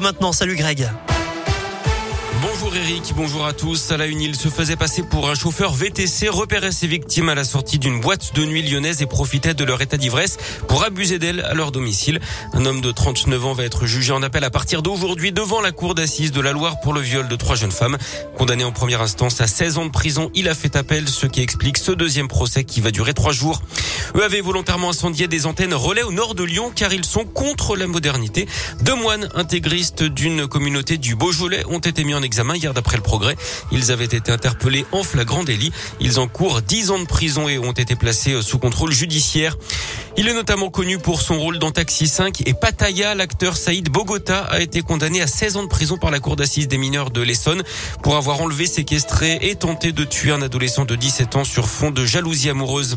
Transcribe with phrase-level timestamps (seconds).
[0.00, 0.32] maintenant.
[0.32, 0.88] Salut Greg.
[2.46, 3.90] Bonjour Eric, bonjour à tous.
[3.90, 7.78] À la se faisait passer pour un chauffeur VTC, repérait ses victimes à la sortie
[7.78, 10.36] d'une boîte de nuit lyonnaise et profitait de leur état d'ivresse
[10.68, 12.20] pour abuser d'elles à leur domicile.
[12.52, 15.72] Un homme de 39 ans va être jugé en appel à partir d'aujourd'hui devant la
[15.72, 17.96] cour d'assises de la Loire pour le viol de trois jeunes femmes.
[18.36, 21.40] Condamné en première instance à 16 ans de prison, il a fait appel, ce qui
[21.40, 23.62] explique ce deuxième procès qui va durer trois jours.
[24.16, 27.74] Eux avaient volontairement incendié des antennes relais au nord de Lyon car ils sont contre
[27.74, 28.46] la modernité.
[28.82, 32.22] Deux moines intégristes d'une communauté du Beaujolais ont été mis en
[32.54, 33.36] hier d'après le progrès.
[33.72, 35.72] Ils avaient été interpellés en flagrant délit.
[36.00, 39.56] Ils encourent 10 ans de prison et ont été placés sous contrôle judiciaire.
[40.16, 43.16] Il est notamment connu pour son rôle dans Taxi 5 et Pattaya.
[43.16, 46.68] L'acteur Saïd Bogota a été condamné à 16 ans de prison par la cour d'assises
[46.68, 47.64] des mineurs de l'Essonne
[48.00, 51.90] pour avoir enlevé, séquestré et tenté de tuer un adolescent de 17 ans sur fond
[51.90, 52.96] de jalousie amoureuse.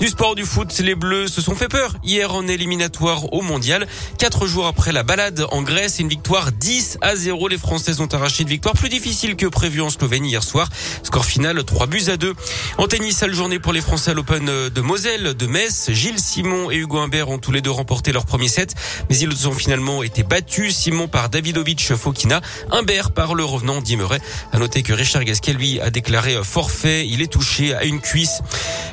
[0.00, 3.86] Du sport du foot, les Bleus se sont fait peur hier en éliminatoire au mondial.
[4.18, 7.48] Quatre jours après la balade en Grèce, une victoire 10 à 0.
[7.48, 10.68] Les Français ont arraché une victoire plus difficile que prévu en Slovénie hier soir.
[11.04, 12.34] Score final 3 buts à 2.
[12.76, 15.90] En tennis, sale journée pour les Français à l'Open de Moselle, de Metz.
[15.92, 18.74] Gilles Simon et Hugo Humbert ont tous les deux remporté leur premier set,
[19.08, 20.76] mais ils ont finalement été battus.
[20.76, 24.20] Simon par Davidovic Fokina, Humbert par le revenant Dimeret.
[24.52, 27.06] À noter que Richard Gasquet, lui, a déclaré forfait.
[27.06, 28.42] Il est touché à une cuisse.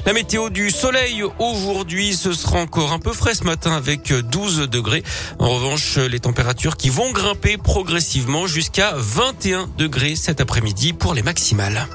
[0.05, 4.69] La météo du soleil aujourd'hui, ce sera encore un peu frais ce matin avec 12
[4.69, 5.03] degrés.
[5.39, 11.23] En revanche, les températures qui vont grimper progressivement jusqu'à 21 degrés cet après-midi pour les
[11.23, 11.88] maximales.